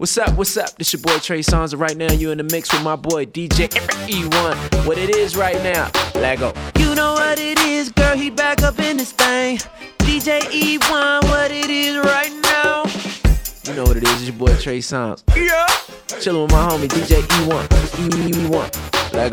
[0.00, 0.36] What's up?
[0.36, 0.76] What's up?
[0.76, 3.26] This your boy Trey Songz, and right now you in the mix with my boy
[3.26, 3.66] DJ
[4.06, 4.86] E1.
[4.86, 5.90] What it is right now?
[6.14, 6.52] Let go.
[6.78, 8.16] You know what it is, girl.
[8.16, 9.56] He back up in this thing.
[9.98, 12.84] DJ E1, what it is right now?
[13.64, 14.12] You know what it is?
[14.12, 15.24] It's your boy Trey Songz.
[15.34, 15.66] Yeah.
[16.20, 17.66] Chilling with my homie DJ E1.
[18.20, 19.12] E1.
[19.14, 19.32] Let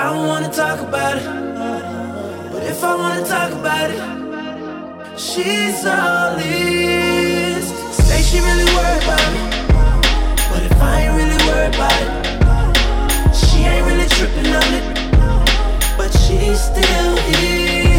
[0.00, 1.26] I don't wanna talk about it.
[2.50, 4.00] But if I wanna talk about it,
[5.20, 7.66] she's all ears.
[8.06, 9.42] Say she really worried about me.
[10.50, 14.86] But if I ain't really worried about it, she ain't really tripping on it.
[15.98, 17.89] But she's still here.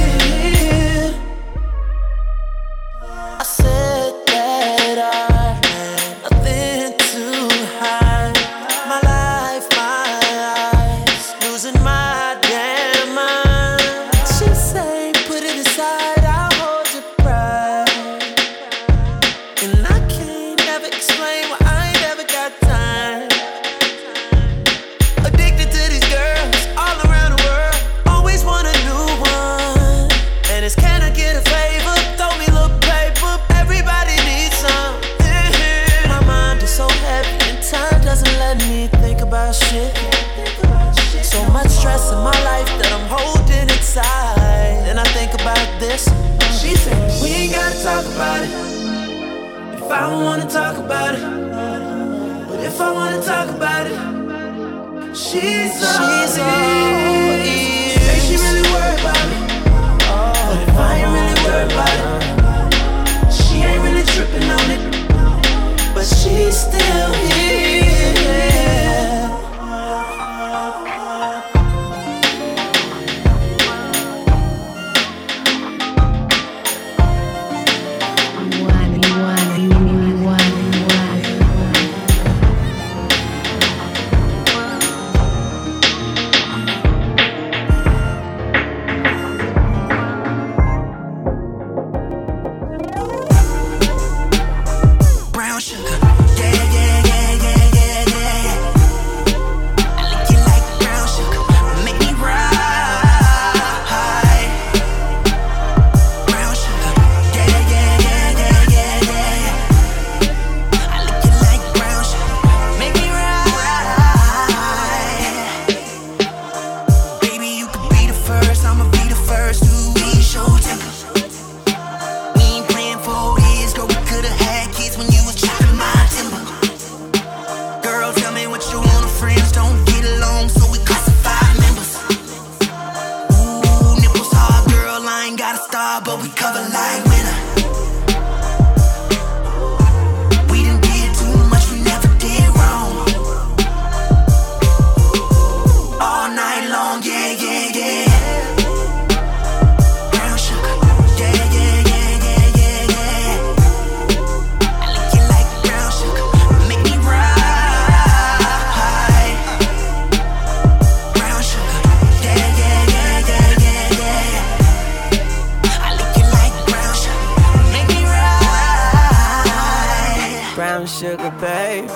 [170.82, 171.90] Brown sugar, babe.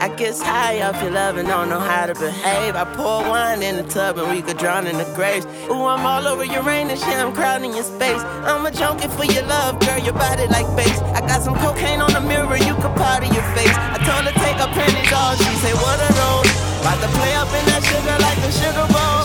[0.00, 2.74] I get high off your love and don't know how to behave.
[2.74, 5.46] I pour wine in the tub and we could drown in the graves.
[5.68, 8.22] Ooh, I'm all over Uranus, yeah, I'm crowding your space.
[8.48, 10.98] I'm a junkie for your love, girl, your body like bass.
[11.12, 13.76] I got some cocaine on the mirror, you could powder your face.
[13.76, 16.50] I told her take her panties off, she say, what are those?
[16.80, 19.20] About to play up in that sugar like a sugar bowl.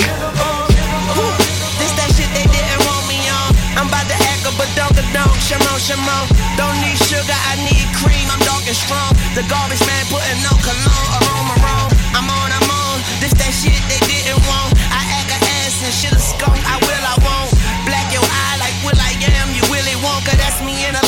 [1.21, 1.35] Ooh,
[1.79, 3.49] This that shit they didn't want me on.
[3.79, 4.65] I'm about to act up, go
[5.13, 5.24] don't.
[5.45, 6.25] Shimon, Shimon.
[6.57, 8.25] Don't need sugar, I need cream.
[8.33, 9.13] I'm dark and strong.
[9.37, 11.89] The garbage man putting on cologne, aroma wrong.
[12.17, 12.97] I'm on, I'm on.
[13.21, 14.73] This that shit they didn't want.
[14.89, 16.57] I act a ass and shit a skunk.
[16.65, 17.53] I will, I won't.
[17.85, 19.53] Black your eye like Will I am.
[19.53, 21.05] You really won't, cause that's me in a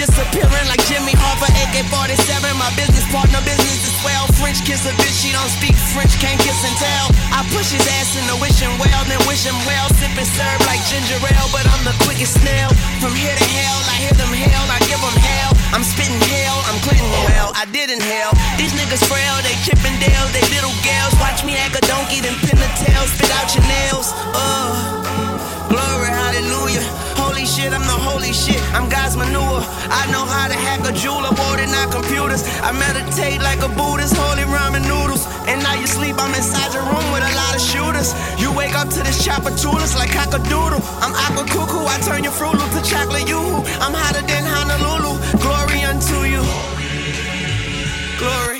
[0.00, 2.56] disappearing like Jimmy Hoffa, AK-47.
[2.56, 4.24] My business partner, business is well.
[4.40, 7.12] French kiss a bitch, she don't speak French, can't kiss and tell.
[7.36, 9.92] I push his ass into wishing well, then wish him well.
[10.00, 12.72] Sip and serve like ginger ale, but I'm the quickest snail.
[12.96, 15.52] From here to hell, I hit them hell, I give them hell.
[15.76, 18.32] I'm spitting hell, I'm Clinton well, I didn't hell.
[18.56, 21.12] These niggas frail, they Chippendale, they little gals.
[21.20, 24.16] Watch me act a donkey, then pin the tail, spit out your nails.
[24.32, 25.00] Uh
[26.40, 26.82] hallelujah.
[27.16, 28.60] Holy shit, I'm the holy shit.
[28.72, 29.60] I'm God's manure.
[29.92, 32.42] I know how to hack a jeweler, more than our computers.
[32.62, 35.26] I meditate like a Buddhist, holy ramen noodles.
[35.46, 38.14] And now you sleep, I'm inside your room with a lot of shooters.
[38.40, 40.80] You wake up to this chopper toolers like cockadoodle.
[41.04, 43.64] I'm aqua cuckoo, I turn your fruit loop to chocolate yoo-hoo.
[43.80, 45.20] I'm hotter than Honolulu.
[45.44, 46.42] Glory unto you.
[48.18, 48.59] Glory.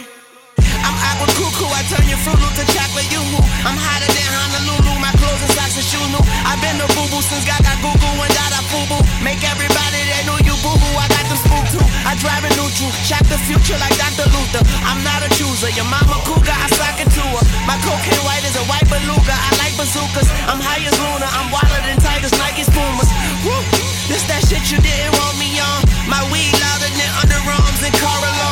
[1.11, 3.43] I'm cuckoo, I turn your fruit loop to chocolate yoo-hoo.
[3.67, 6.23] I'm hotter than Honolulu, my clothes and socks and shoes new.
[6.47, 9.03] I've been a boo-boo since Gaga Goo Goo and Dada Fubu.
[9.19, 11.83] Make everybody that knew you boo-boo, I got them spook too.
[12.07, 14.31] I drive a neutral, check the future like Dr.
[14.31, 14.63] Luther.
[14.87, 17.45] I'm not a chooser, your mama cougar, I sock it to her.
[17.67, 20.31] My cocaine white is a white beluga, I like bazookas.
[20.47, 23.11] I'm high as Luna, I'm wilder than Tigers, Nike Pumas.
[23.43, 23.59] Woo,
[24.07, 25.81] this that shit you didn't want me on.
[26.07, 28.50] My weed louder than underarms and car.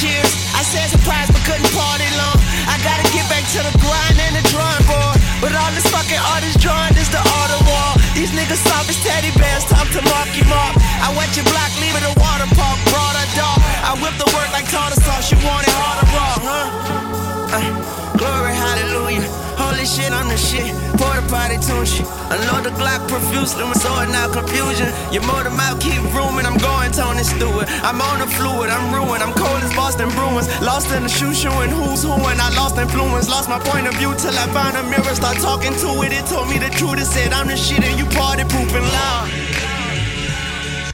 [0.00, 2.40] Cheers, I said surprise but couldn't party long.
[2.64, 5.20] I gotta get back to the grind and the drawing board.
[5.44, 7.90] But all this fucking artist drawing is the art of war.
[8.16, 10.72] These niggas soft as teddy bears, talk to Marky Mark.
[11.04, 13.60] I wet your block, leave it a water park, brought a dog.
[13.60, 17.60] I whip the work like tartar sauce, you want it hard or raw, huh?
[17.60, 18.59] Uh, glory.
[19.80, 20.76] Holy shit, I'm the shit.
[21.00, 22.04] Porta potty tune shit.
[22.28, 24.92] Unload the Glock profusely, I'm sorting out confusion.
[25.08, 27.64] Your motor mouth keep rooming, I'm going Tony Stewart.
[27.80, 29.24] I'm on the fluid, I'm ruined.
[29.24, 30.52] I'm cold as Boston Bruins.
[30.60, 33.30] Lost in the shoe shoeing who's who, and I lost influence.
[33.30, 35.14] Lost my point of view till I found a mirror.
[35.16, 37.00] Start talking to it, it told me the truth.
[37.00, 39.32] It said I'm the shit, and you party pooping loud.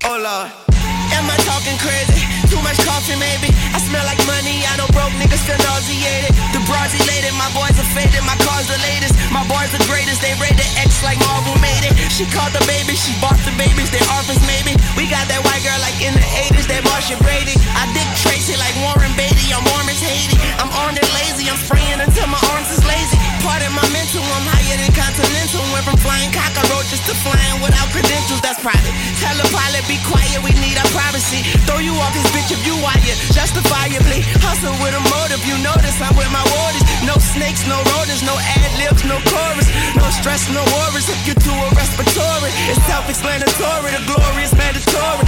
[0.07, 0.67] Oh Lord.
[1.11, 2.36] Am I talking crazy?
[2.47, 3.51] Too much coffee, maybe.
[3.75, 4.63] I smell like money.
[4.71, 6.31] I know broke niggas feel nauseated.
[6.55, 8.23] The bras elated, my boys are faded.
[8.23, 9.19] My car's the latest.
[9.35, 10.23] My boys the greatest.
[10.23, 11.95] They rated X like Marvel made it.
[12.15, 13.91] She called the baby, she bought the babies.
[13.91, 14.79] They orphans, maybe.
[14.95, 16.71] We got that white girl like in the 80s.
[16.71, 17.59] That Marcia Brady.
[17.75, 19.51] I dig Tracy like Warren Beatty.
[19.51, 20.39] I'm Mormons Haiti.
[20.63, 21.51] I'm armed and lazy.
[21.51, 23.19] I'm spraying until my arms is lazy.
[23.43, 24.23] Pardon my mental.
[24.23, 25.67] I'm higher than continental.
[25.75, 28.39] Went from flying cockroaches to flying without credentials.
[28.39, 28.95] That's private.
[29.19, 30.39] Tell the pilot be quiet.
[30.47, 31.43] We need our privacy.
[31.67, 33.19] Throw you off this bitch if you wired.
[33.33, 34.21] Justifiably.
[34.45, 35.41] Hustle with a motive.
[35.49, 36.85] You notice I'm with my waters.
[37.09, 39.69] No snakes, no rodents, no ad libs, no chorus.
[39.97, 41.09] No stress, no worries.
[41.09, 42.53] If you to a respiratory.
[42.69, 43.89] It's self-explanatory.
[43.97, 45.25] The glory is mandatory.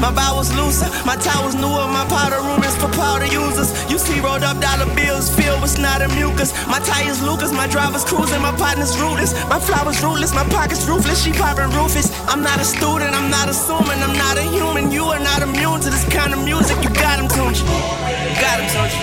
[0.00, 3.74] My bowels looser, my towels newer, my powder room is for powder users.
[3.90, 6.54] You see rolled up dollar bills filled with snot and mucus.
[6.68, 9.34] My tires Lucas, my driver's cruising, my partner's rootless.
[9.48, 12.14] My flowers rootless, my pockets ruthless, she popping rufus.
[12.28, 14.92] I'm not a student, I'm not assuming, I'm not a human.
[14.92, 16.76] You are not immune to this kind of music.
[16.82, 17.64] You got him, Tunch.
[17.64, 18.94] Got him, Tunch.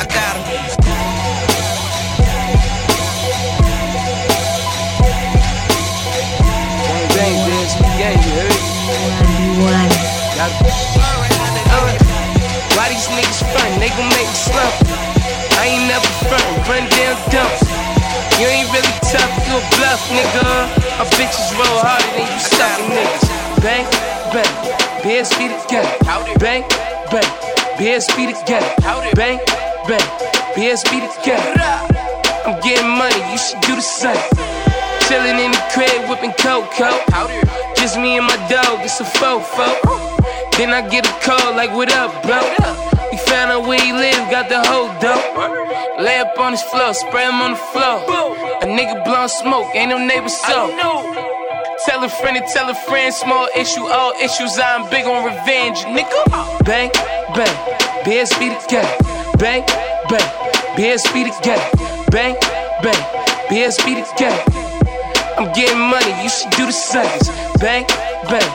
[0.00, 0.91] I got him.
[10.42, 10.50] Uh,
[12.74, 13.78] Why these niggas front?
[13.78, 14.74] They gon' make me slump.
[15.54, 17.54] I ain't never front, run down dump.
[18.42, 20.66] You ain't really tough, you a bluff, nigga.
[20.98, 23.26] My bitches roll harder than you suckin' niggas.
[23.62, 23.86] Bang,
[24.34, 24.50] bang,
[25.06, 25.94] BSB together.
[26.42, 26.66] Bang,
[27.14, 27.30] bang,
[27.78, 28.66] BSB together.
[29.14, 29.38] Bang,
[29.86, 30.06] bang,
[30.58, 31.54] BSB together.
[32.42, 34.18] I'm getting money, you should do the same.
[35.06, 36.98] Chillin' in the crib, whipping cocoa.
[37.76, 40.11] Just me and my dog, it's a fofo.
[40.56, 42.38] Then I get a call like, what up, bro?
[43.10, 46.00] We found out where he live, got the whole dope.
[46.00, 48.04] Lay up on his floor, spray him on the floor.
[48.62, 50.70] A nigga blowing smoke, ain't no neighbor so.
[51.86, 54.58] Tell a friend to tell a friend, small issue, all issues.
[54.58, 56.64] I'm big on revenge, nigga.
[56.64, 56.90] Bang,
[57.34, 57.56] bang,
[58.04, 58.96] BSB together.
[59.38, 59.64] Bang,
[60.08, 60.28] bang,
[60.76, 61.68] BSB together.
[62.10, 62.36] Bang,
[62.82, 63.02] bang,
[63.48, 64.42] BSB together.
[65.36, 67.18] I'm getting money, you should do the same.
[67.58, 67.84] Bang,
[68.28, 68.48] bang,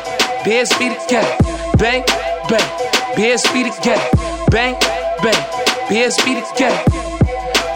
[0.45, 1.56] BSB together.
[1.77, 2.03] Bang,
[2.49, 2.69] bang,
[3.13, 4.01] BSB together.
[4.49, 4.73] Bang,
[5.21, 5.41] bang,
[5.85, 6.81] BSB together.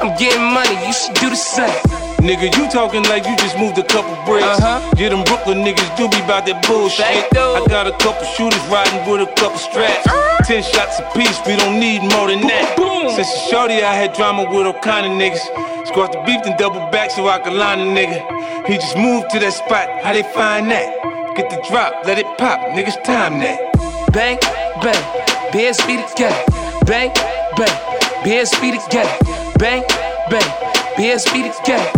[0.01, 1.70] I'm getting money, you should do the same.
[2.17, 4.58] Nigga, you talking like you just moved a couple bricks.
[4.58, 4.81] Uh-huh.
[4.98, 7.05] Yeah, them Brooklyn niggas do be about that bullshit.
[7.05, 10.10] I got a couple shooters riding with a couple straps.
[10.48, 12.74] Ten shots apiece, we don't need more than that.
[12.77, 13.13] Boom.
[13.13, 15.46] Since a shorty, I had drama with all kind of niggas.
[15.86, 18.17] Squash the beef and double back so I could line a nigga.
[18.65, 20.89] He just moved to that spot, how they find that?
[21.36, 23.71] Get the drop, let it pop, niggas time that.
[24.12, 24.38] Bang,
[24.82, 25.03] bang,
[25.51, 26.44] BSB together.
[26.86, 27.12] Bang,
[27.58, 27.75] bang,
[28.24, 29.18] BSB together.
[29.58, 29.84] Bang,
[30.30, 30.50] bang,
[30.98, 31.91] BSB together.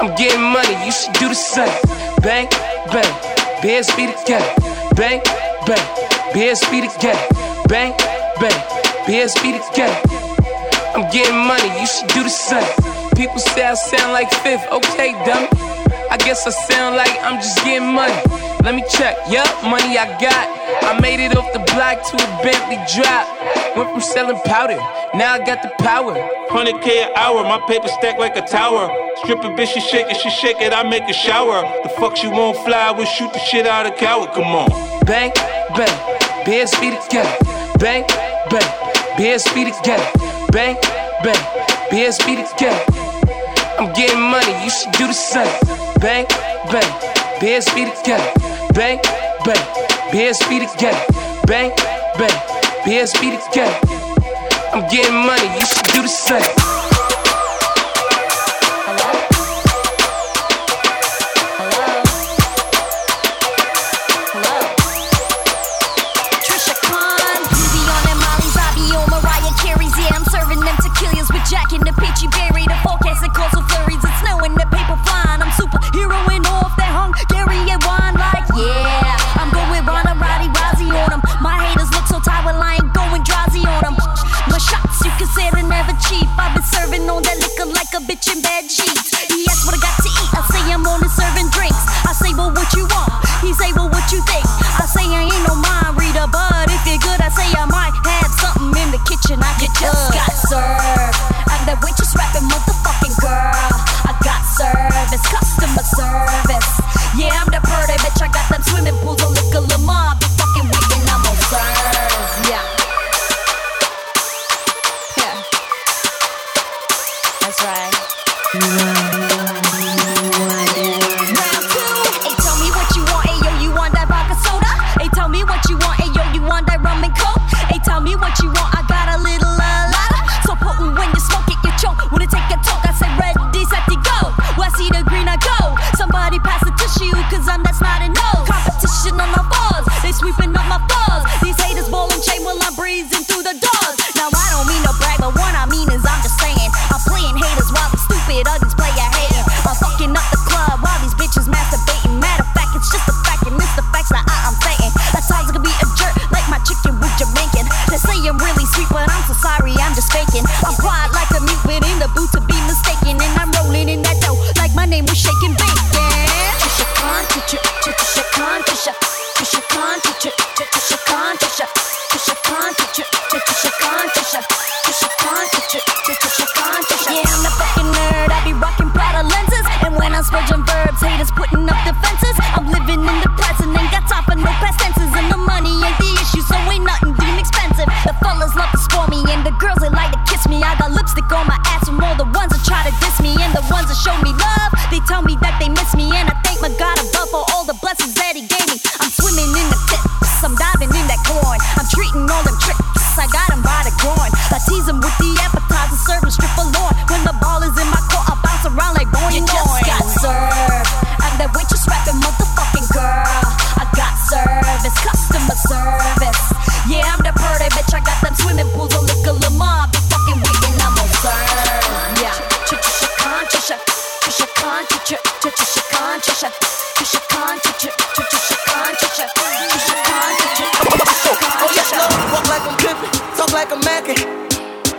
[0.00, 1.66] I'm getting money, you should do the same.
[2.22, 2.48] Bang,
[2.92, 3.12] bang,
[3.62, 4.52] BSB together.
[4.94, 5.20] Bang,
[5.66, 5.86] bang,
[6.32, 7.36] BSB together.
[7.68, 7.92] Bang,
[8.40, 9.94] bang, BSB the gang.
[10.94, 12.66] I'm getting money, you should do the same.
[13.16, 15.48] People say I sound like fifth, okay, dummy.
[16.10, 18.14] I guess I sound like I'm just getting money.
[18.66, 20.46] Let me check, yup, money I got.
[20.82, 23.22] I made it off the block to a Bentley drop.
[23.76, 24.74] Went from selling powder,
[25.14, 26.14] now I got the power.
[26.50, 28.90] 100k an hour, my paper stack like a tower.
[29.22, 31.62] Stripper bitch, she shake it, she shake it, I make a shower.
[31.84, 34.68] The fuck she won't fly, we'll shoot the shit out of coward, come on.
[35.06, 35.30] Bang,
[35.76, 35.96] bang,
[36.42, 37.38] BSB the gang.
[37.78, 38.02] Bang,
[38.50, 38.66] bang,
[39.14, 40.02] BSB the gang.
[40.50, 40.74] Bang,
[41.22, 41.42] bang,
[41.92, 42.82] BSB the gang.
[43.78, 45.54] I'm getting money, you should do the same.
[46.00, 46.26] Bang,
[46.66, 46.90] bang,
[47.38, 48.55] BSB the gang.
[48.76, 49.00] Bang,
[49.46, 49.56] bang,
[50.12, 51.42] BSB the gang.
[51.46, 51.70] Bang,
[52.18, 52.30] bang,
[52.84, 53.72] BSB the gang.
[54.70, 56.75] I'm getting money, you should do the same.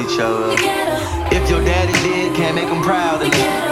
[0.00, 0.54] each other.
[1.30, 3.65] If your daddy did, can't make him proud of you.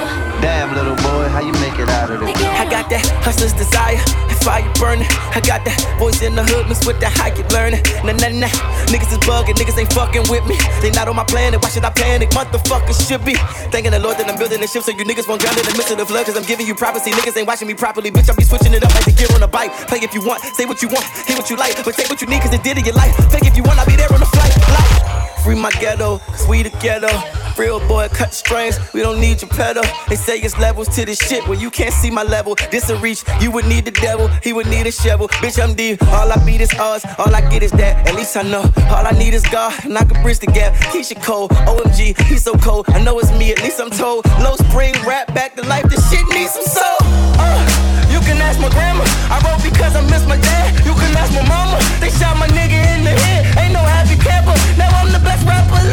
[1.75, 2.37] Make it out of this?
[2.39, 5.07] I got that hustler's desire, that fire burning.
[5.35, 7.83] I got that voice in the hood mixed with that high keep learning.
[8.07, 8.53] Nah, nah, nah.
[8.91, 10.57] Niggas is bugging, niggas ain't fucking with me.
[10.81, 12.31] They not on my planet, why should I panic?
[12.31, 13.35] Motherfuckers should be.
[13.75, 15.75] Thanking the Lord that I'm building a ship so you niggas won't drown in the
[15.75, 16.27] midst of the flood.
[16.27, 17.11] Cause I'm giving you privacy.
[17.11, 18.11] Niggas ain't watching me properly.
[18.11, 19.73] Bitch, I be switching it up like the gear on a bike.
[19.91, 21.77] Play if you want, say what you want, hear what you like.
[21.85, 23.15] But take what you need cause it did in your life.
[23.33, 24.55] Fake if you want, I'll be there on the flight.
[24.71, 27.44] Like, free my ghetto, cause we the ghetto.
[27.57, 29.85] Real boy, cut strings, we don't need your pedal.
[30.09, 32.57] They say it's levels to this shit when you can't see my level.
[32.73, 35.29] This a reach, you would need the devil, he would need a shovel.
[35.39, 38.09] Bitch, I'm deep, all I beat is odds, all I get is that.
[38.09, 40.75] At least I know, all I need is God, and I can bridge the gap.
[40.91, 42.87] Keyshia Cole, OMG, he's so cold.
[42.89, 44.27] I know it's me, at least I'm told.
[44.43, 46.99] Low spring, rap back to life, this shit needs some soul.
[47.39, 47.63] Uh,
[48.11, 50.85] you can ask my grandma, I wrote because I miss my dad.
[50.85, 53.59] You can ask my mama, they shot my nigga in the head.
[53.63, 55.84] Ain't no happy camper, now I'm the best rapper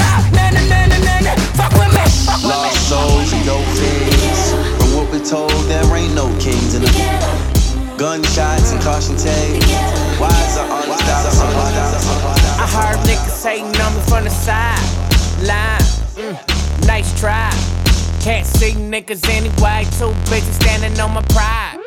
[19.12, 21.80] niggas anyway, too busy standing on my pride.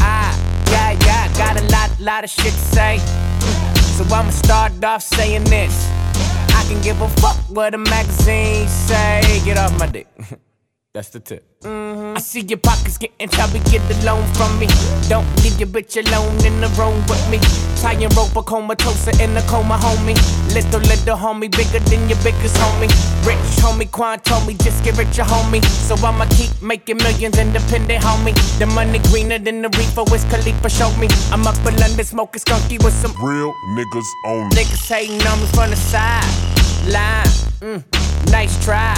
[0.00, 2.98] Ah, yeah, yeah, got a lot, lot of shit to say.
[3.96, 5.88] So I'ma start off saying this.
[6.50, 9.40] I can give a fuck what the magazine say.
[9.44, 10.06] Get off my dick.
[10.96, 11.44] That's the tip.
[11.60, 14.66] mm I see your pockets getting chubby, get the loan from me.
[15.12, 17.36] Don't leave your bitch alone in the room with me.
[17.82, 20.16] Tying rope a comatose in the coma, homie.
[20.54, 22.88] Little, little homie, bigger than your biggest homie.
[23.28, 25.62] Rich homie, Quan told me, just get richer, homie.
[25.84, 28.32] So I'ma keep making millions independent, homie.
[28.58, 31.08] The money greener than the reefer, Wiz Khalifa showed me.
[31.30, 34.56] I'm up in London smoking skunky with some Real niggas only.
[34.56, 36.24] Niggas hating on me from the side.
[36.88, 37.28] Line,
[37.60, 38.96] mm, nice try.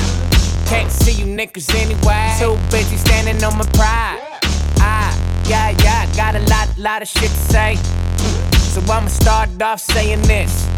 [0.69, 2.37] Can't see you niggas anyway.
[2.39, 4.21] Too busy standing on my pride.
[4.81, 5.11] Ah,
[5.49, 7.77] yeah, yeah, got a lot, lot of shit to say.
[8.73, 10.69] So I'ma start off saying this.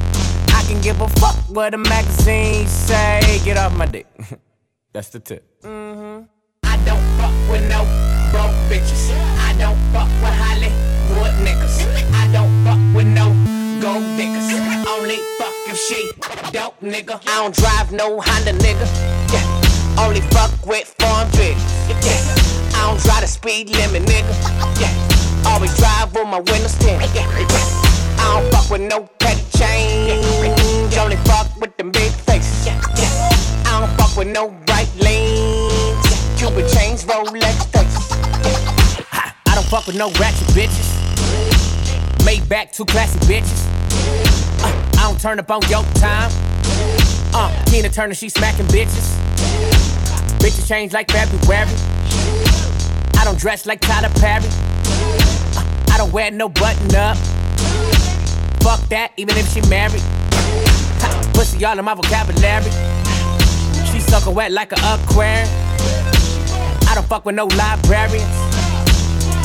[0.54, 3.40] I can give a fuck what the magazines say.
[3.44, 4.06] Get off my dick.
[4.92, 5.44] That's the tip.
[5.64, 7.82] I don't fuck with no
[8.30, 9.10] broke bitches.
[9.40, 11.82] I don't fuck with Hollywood niggas.
[12.14, 13.26] I don't fuck with no
[13.82, 14.54] gold diggers.
[14.86, 16.12] Only fuck if she
[16.52, 17.20] dope nigga.
[17.26, 18.86] I don't drive no Honda nigga.
[19.32, 19.69] Yeah.
[20.00, 21.60] Only fuck with drigs.
[21.88, 22.74] Yeah.
[22.74, 24.32] I don't drive the speed limit nigga.
[24.80, 25.50] Yeah.
[25.50, 27.10] Always drive with my windows tinted.
[27.14, 27.28] Yeah.
[28.18, 30.96] I don't fuck with no petty change.
[30.96, 32.66] Only fuck with them big faces.
[32.66, 32.80] Yeah.
[33.66, 36.06] I don't fuck with no bright lanes.
[36.38, 38.10] Cupid chains, Rolex faces.
[39.12, 40.88] I don't fuck with no ratchet bitches.
[42.24, 43.66] Made back two classy bitches.
[44.62, 46.30] Uh, I don't turn up on your time.
[47.32, 49.19] Uh, Tina Turner, she smacking bitches.
[50.40, 51.68] Bitches change like February.
[53.18, 54.48] I don't dress like Tyler Perry.
[55.92, 57.16] I don't wear no button up.
[58.62, 60.02] Fuck that, even if she married.
[61.34, 62.70] Pussy all in my vocabulary.
[63.90, 65.48] She suckin' wet like a aquarium.
[66.88, 68.24] I don't fuck with no librarians.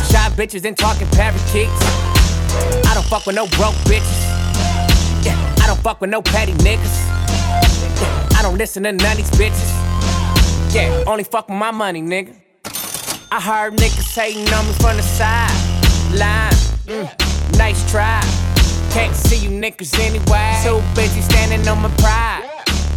[0.10, 1.72] Shy bitches and talking parakeets.
[2.88, 4.22] I don't fuck with no broke bitches.
[5.26, 6.96] Yeah, I don't fuck with no petty niggas.
[8.02, 9.75] Yeah, I don't listen to none of these bitches.
[10.76, 12.36] Yeah, only fuck with my money, nigga.
[13.32, 15.50] I heard niggas hating on me from the side.
[16.12, 16.52] Line,
[16.84, 18.20] mm, nice try.
[18.92, 20.60] Can't see you niggas anyway.
[20.66, 22.44] Too busy standing on my pride.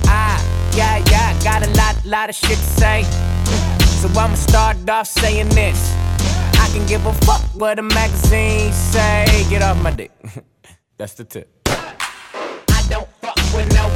[0.07, 0.43] Ah,
[0.75, 3.05] yeah, yeah, got a lot, lot of shit to say.
[4.03, 5.95] So I'ma start off saying this.
[6.59, 9.25] I can give a fuck what the magazines say.
[9.49, 10.11] Get off my dick.
[10.97, 11.49] That's the tip.
[11.69, 13.89] I don't fuck with no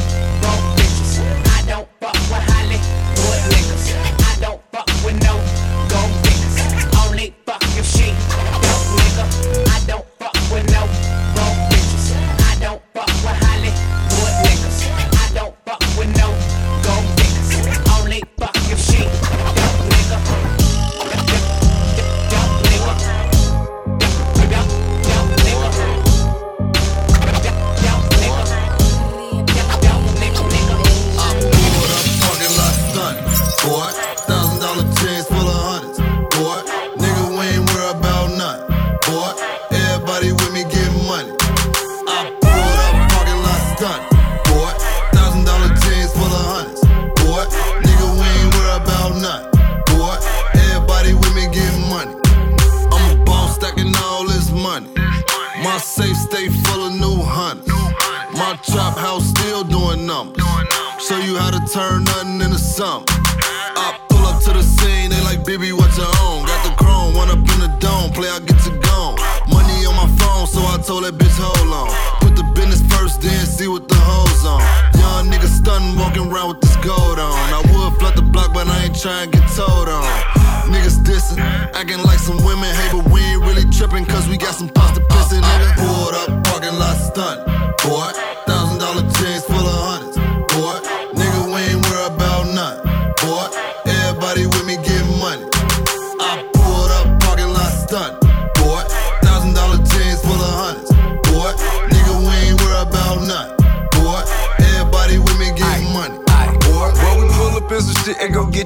[84.63, 85.62] some pasta piss in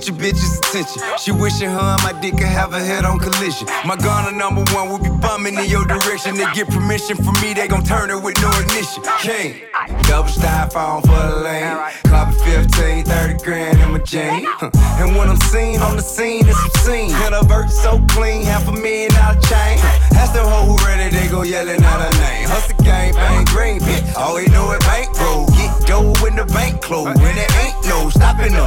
[0.07, 1.03] get your bitch's attention.
[1.19, 3.67] She wishing her and my dick could have a head on collision.
[3.85, 6.37] My gun number one will be bumming in your direction.
[6.37, 9.03] They get permission from me, they gon' turn it with no ignition.
[9.21, 9.63] King,
[10.05, 11.77] double styrofoam for the lane.
[12.05, 14.47] Copy 15, 30 grand in my chain.
[15.01, 17.13] And when I'm seen on the scene, it's obscene.
[17.27, 19.79] And a vert so clean, half a million out of chain.
[20.11, 22.49] That's the whole who ready, they go yelling out her name.
[22.49, 24.17] Hustle gang, bang, green, bitch.
[24.17, 25.47] Always know it bank roll.
[25.47, 27.21] Get dough when the bank closed.
[27.21, 28.66] When it ain't no stopping up.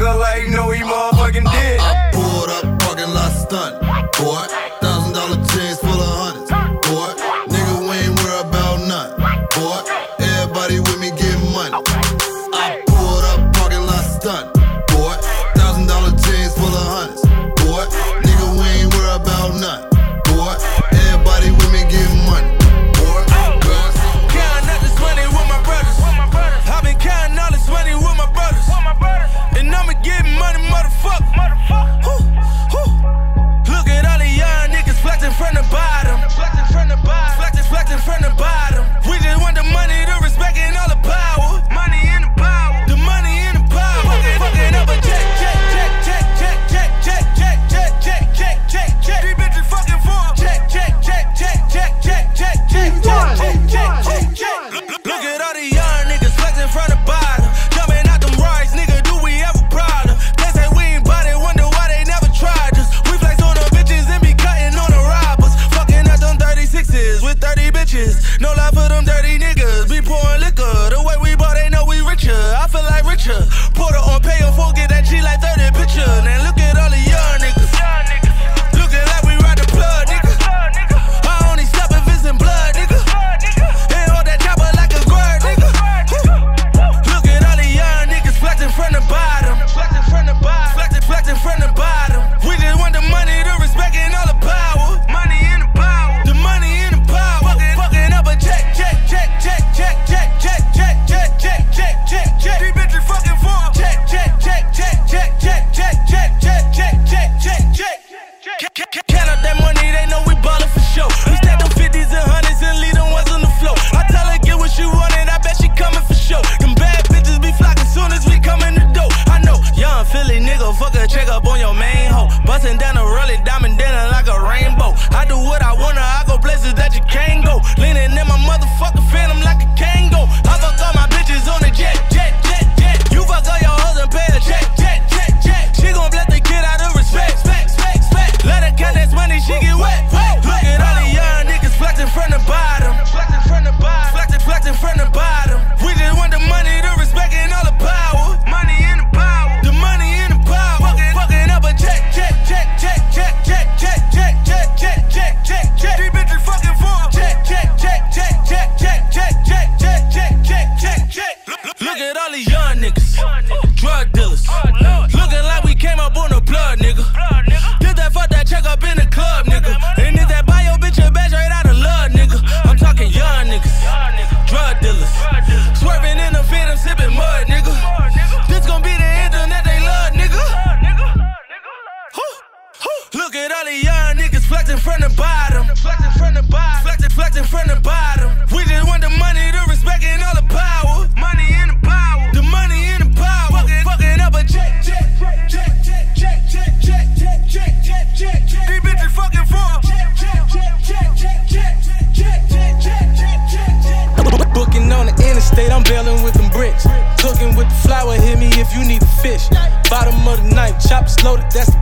[0.00, 0.29] struggle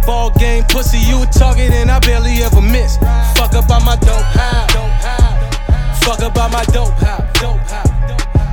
[0.08, 2.96] Ball game pussy, you a target and I barely ever miss.
[3.36, 4.66] Fuck up on my dope high.
[6.00, 7.28] Fuck up on my dope high.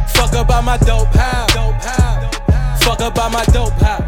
[0.07, 1.47] Fuck up on my dope high.
[2.79, 4.04] Fuck up on my dope high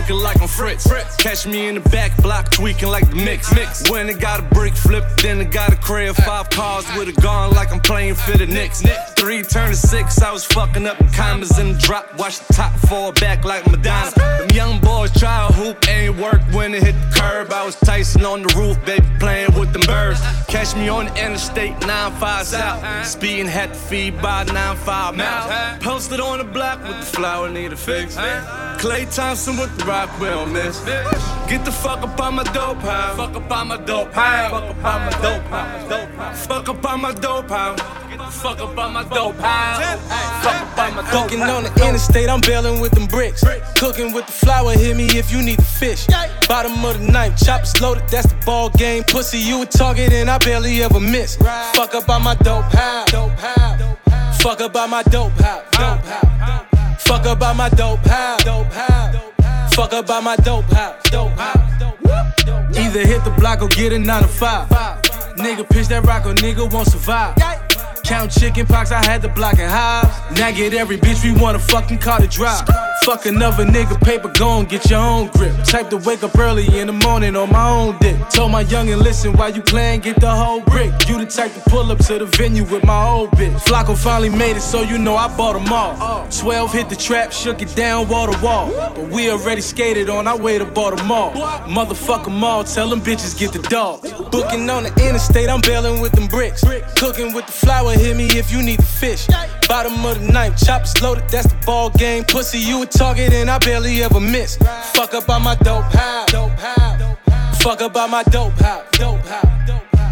[0.00, 0.86] looking like I'm Fritz.
[1.16, 3.54] Catch me in the back block, tweaking like the mix.
[3.54, 3.90] mix.
[3.90, 6.16] When it got a brick flip, then it got a crib.
[6.16, 8.82] Five cars with a gun, like I'm playing for the Knicks.
[9.16, 12.18] Three turn to six, I was fucking up the commas in the drop.
[12.18, 14.10] Watch the top fall back like Madonna.
[14.16, 17.52] Them young boys try a hoop, ain't work when it hit the curb.
[17.52, 20.20] I was Tyson on the roof, baby, playing with them birds.
[20.48, 23.06] Catch me on the interstate, 9-5 south.
[23.06, 25.82] Speeding had to feed by 9-5 mouth.
[25.82, 28.16] Posted on the block with the flower, need a fix.
[28.16, 30.78] Klay Thompson with the rock, we don't miss.
[31.50, 33.16] Get the fuck up on my dope house.
[33.16, 34.50] Fuck up on my dope house.
[34.50, 36.46] Fuck up on my dope house.
[36.46, 37.80] Fuck up on my dope house.
[38.42, 40.00] Fuck up on my dope house.
[40.44, 43.42] Fuck up on my dope Cooking on the interstate, I'm bailing with them bricks.
[43.76, 46.06] Cooking with the flour, hit me if you need the fish.
[46.48, 49.02] Bottom of the knife, choppers loaded, that's the ball game.
[49.04, 51.36] Pussy, you a target, and I barely ever miss.
[51.74, 53.10] Fuck up on my dope house.
[54.40, 55.64] Fuck up on my dope house.
[55.72, 57.02] Dope house.
[57.02, 58.44] Fuck up by my dope house.
[58.44, 59.39] Dope house.
[59.74, 61.10] Fuck up by my dope house.
[61.10, 61.82] Dope house.
[62.76, 64.68] Either hit the block or get a 9 to 5.
[65.36, 67.36] Nigga pitch that rock or nigga won't survive.
[68.04, 70.36] Count chicken pox, I had to block and hive.
[70.36, 72.66] Now get every bitch we wanna fucking call to drive.
[73.04, 75.54] Fuck another nigga, paper gon' get your own grip.
[75.64, 78.16] Type to wake up early in the morning on my own dick.
[78.28, 80.92] Told my youngin', listen, while you playin', get the whole brick.
[81.08, 83.56] You the type to pull up to the venue with my old bitch.
[83.60, 86.26] Flacco finally made it, so you know I bought them all.
[86.30, 88.70] 12 hit the trap, shook it down wall to wall.
[88.94, 91.32] But we already skated on our way to Baltimore.
[91.66, 94.02] Motherfuck 'em all, tell them bitches get the dog.
[94.30, 96.62] Booking on the interstate, I'm bailing with them bricks.
[96.96, 97.52] Cooking with the
[97.90, 99.26] flour, hit me if you need the fish.
[99.68, 102.24] Bottom of the knife, choppers loaded, that's the ball game.
[102.24, 104.56] Pussy, you a target, and I barely ever miss.
[104.92, 106.30] Fuck up on my dope house.
[107.62, 108.86] Fuck up on my dope house.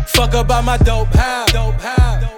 [0.07, 2.38] Fuck up on my dope house.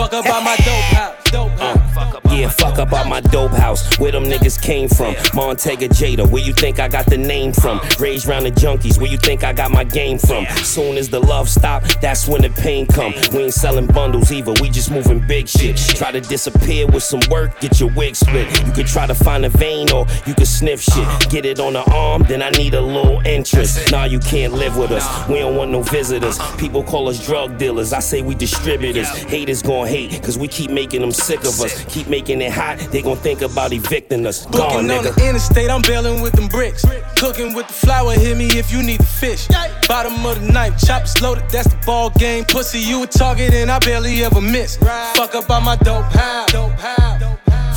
[0.00, 1.30] Fuck up on my dope house.
[1.30, 1.90] Dope uh, house.
[2.32, 3.98] Yeah, fuck up my dope house.
[3.98, 5.14] Where them niggas came from.
[5.36, 7.80] Montega Jada, where you think I got the name from?
[7.80, 7.88] Uh.
[7.98, 10.46] Raised round the junkies, where you think I got my game from?
[10.62, 13.12] Soon as the love stop, that's when the pain come.
[13.32, 15.76] We ain't selling bundles either, we just moving big shit.
[15.76, 18.48] Try to disappear with some work, get your wig split.
[18.48, 18.68] Mm.
[18.68, 21.06] You could try to find a vein or you could sniff shit.
[21.06, 21.18] Uh.
[21.28, 23.90] Get it on the arm, then I need a little interest.
[23.90, 25.28] Nah, you can't live with us.
[25.28, 26.38] We don't want no visitors.
[26.38, 26.56] Uh-uh.
[26.56, 27.92] People call us drug dealers.
[27.92, 29.08] I say we distributors.
[29.24, 31.84] Haters gon' hate, cause we keep making them sick of us.
[31.86, 34.46] Keep making it hot, they gon' think about evicting us.
[34.46, 36.84] Gone, Booking on the interstate, I'm bailing with them bricks.
[37.16, 39.48] Cooking with the flour, hit me if you need the fish.
[39.88, 42.44] Bottom of the knife, choppers loaded, that's the ball game.
[42.44, 44.76] Pussy, you a target, and I barely ever miss.
[44.76, 46.52] Fuck up on my dope house.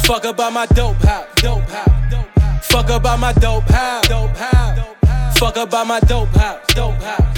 [0.06, 1.34] Fuck up on my dope house.
[2.63, 4.08] Fuck up on my dope house.
[5.39, 6.73] Fuck up on my dope house.
[6.73, 7.34] Dope house.